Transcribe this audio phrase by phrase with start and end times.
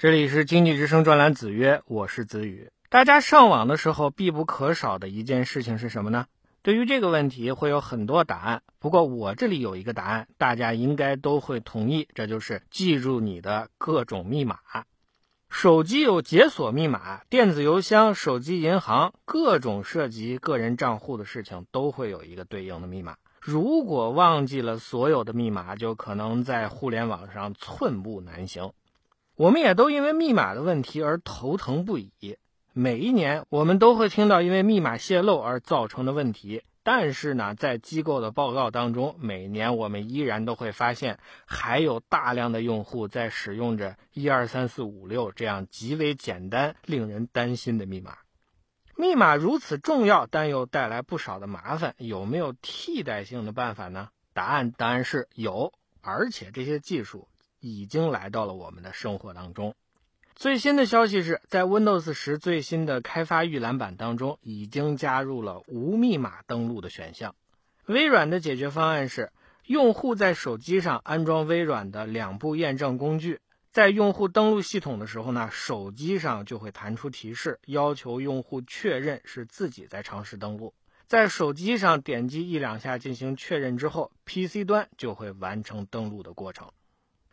[0.00, 2.70] 这里是经济之声专栏子曰，我是子宇。
[2.88, 6.26] 大家上网的时候必不可少的一件事情是什么呢？
[6.62, 14.60] 对于这个问题会有很多答案，不过我这里有一个答案，大家应该都会同意，这就是记住你的各种密码。
[15.50, 23.16] 手机有解锁密码，电子邮箱、手机银行，各种涉及个人账户的事情都会有一个对应的密码。
[23.40, 28.70] 如果忘记了所有的密码，就可能在互联网上寸步难行。
[29.38, 32.36] 我们也都因为密码的问题而头疼不已。
[32.72, 36.64] 每一年，我们都会听到因为密码泄露而造成的问题。
[36.82, 48.18] 但是呢，在机构的报告当中，每年我们依然都会发现，还有大量的用户在使用着一二三四五六这样极为简单、令人担心的密码。
[48.96, 54.08] 密码如此重要，但又带来不少的麻烦，有没有替代性的办法呢？
[54.32, 57.28] 答案当然是有，而且这些技术
[57.60, 59.74] 已经来到了我们的生活当中。
[60.34, 67.34] 最新的消息是在 Windows 十最新的开发预览版当中，已经加入了无密码登录的选项。
[67.86, 69.32] 微软的解决方案是，
[69.66, 73.40] 用户在手机上安装微软的两步验证工具，
[73.72, 80.72] 在用户登录系统的时候呢，手机上就会弹出提示，要求用户确认是自己在尝试登录。
[81.08, 86.70] 在手机上点击一两下进行确认之后，PC 端就会完成登录的过程。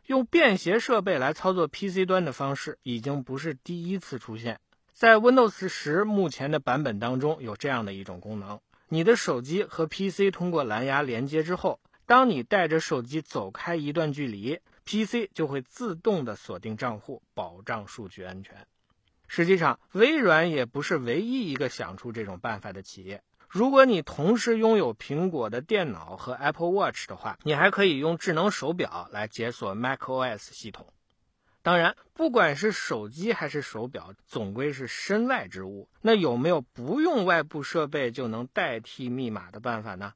[0.08, 4.59] 用便携设备来操作 PC 端的方式已经不是第一次出现，
[4.94, 18.68] 在 Windows 十目前的版本当中有这样的一种功能：你的手机和 PC 通过蓝牙连接之后，当你带着手机走开一段距离，PC 就会自动的锁定账户，保障数据安全。
[19.28, 23.24] 实际上，微软也不是唯一一个想出这种办法的企业。
[23.55, 30.91] 如果你同时拥有苹果的电脑和 Apple Watch 的话，你还可以用智能手表来解锁 macOS 系统。
[31.61, 35.88] 当然，不管是手机还是手表，总归是身外之物。
[36.01, 40.11] 那有没有不用外部设备就能代替密码的办法呢？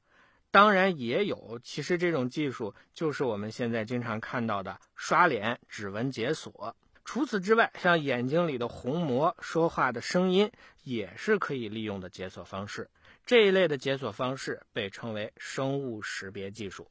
[0.50, 1.58] 当然也有。
[1.64, 6.76] 其实这种技术就是我们现在经常看到的刷脸指纹解锁。
[7.06, 10.52] 除此之外，像眼睛里的虹膜、说话的声音，
[10.84, 12.90] 也是可以利用的解锁方式。
[13.24, 16.90] 这一类的解锁方式被称为生物识别技术。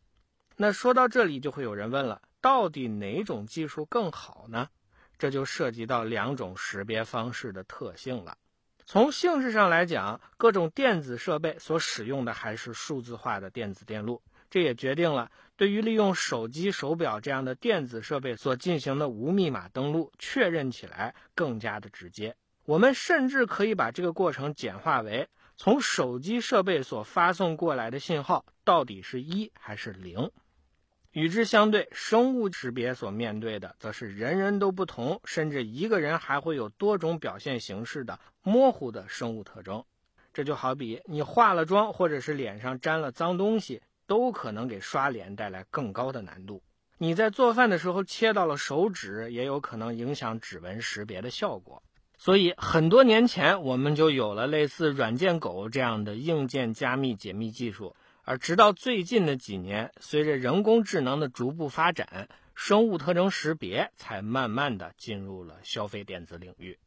[0.56, 4.69] 那说到这里，就会有人问了：到底哪种技术更好呢？
[5.17, 8.38] 这就涉及到两种识别方式的特性了。
[8.85, 22.35] 从性质上来讲，各种电子设备所使用的还是数字化的电子电路，这也决定了对于利用手机、手表这样的电子设备所进行的无密码登录，确认起来更加的直接。
[22.66, 25.28] 我们甚至可以把这个过程简化为。
[25.62, 30.31] 从手机设备所发送过来的信号到底是一还是零？
[31.12, 39.84] 与之相对，生物识别所面对的则是人人都不同，甚至一个人还会有多种表现形式的模糊的生物特征。
[40.34, 46.64] 这就好比你化了妆，或者是脸上沾了脏东西，都可能给刷脸带来更高的难度。
[46.97, 51.84] 你在做饭的时候切到了手指，也有可能影响指纹识别的效果。
[52.22, 66.78] 所以很多年前，我们就有了类似“软件狗”这样的硬件加密解密技术，而直到最近的几年，随着人工智能的逐步发展，生物特征识别才慢慢的进入了消费电子领域。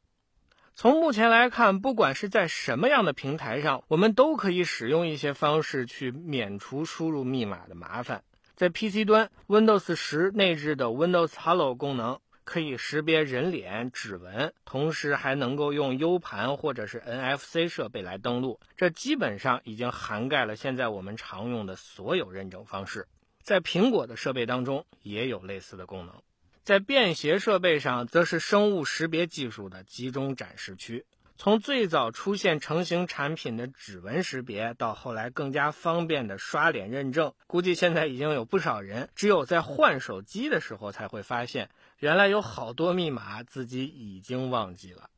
[0.75, 8.23] 从目前来看，不管是在什么样的平台上，我们都可以使用一些方式去免除输入密码的麻烦。
[8.55, 12.21] 在 PC 端，Windows 十内置的 Windows Hello 功能。
[12.53, 18.61] 可以识别人脸、指纹，同时还能够用 U 盘或者是 NFC 设备来登录。
[18.77, 23.09] 这基本上已经涵盖了现在我们常用的所有认证方式。
[23.43, 26.15] 在苹果的设备当中也有类似的功能。
[26.63, 31.07] 在便携设备上，则是生物识别技术的集中展示区。
[31.43, 41.69] 从最早出现成型产品的指纹识别，到后来更加方便的刷脸认证，估计现在已经有不少人只有在换手机的时候才会发现，
[41.99, 45.11] 原来有好多密码自己已经忘记了。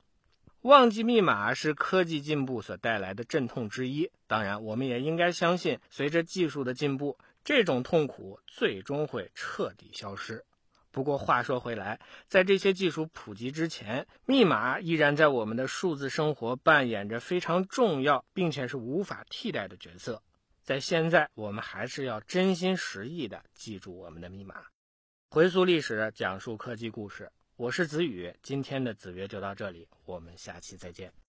[0.63, 10.43] 忘记密码是科技进步所带来的阵痛之一，当然，我们也应该相信，随着技术的进步，这种痛苦最终会彻底消失。
[10.95, 11.99] 不过话说回来，
[12.29, 20.23] 在这些技术普及之前，密码依然在我们的数字生活扮演着非常重要并且是无法替代的角色。
[20.63, 24.63] 在现在，我们还是要真心实意的记住我们的密码。
[25.31, 28.33] 回溯历史，讲述科技故事，我是子宇。
[28.41, 31.13] 今天的子曰就到这里，我们下期再见。